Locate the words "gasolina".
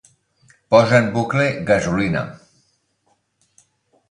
1.67-2.25